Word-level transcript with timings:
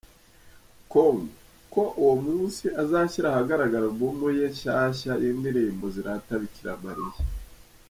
com» 0.91 1.17
ko 1.73 1.81
uwo 2.01 2.15
munsi 2.25 2.63
azashyira 2.81 3.27
ahagaragara 3.29 3.85
Album 3.89 4.17
ye 4.39 4.45
nshyashya 4.53 5.13
y’indirimbo 5.23 5.85
zirata 5.95 6.33
Bikira 6.41 6.73
Mariya. 6.83 7.17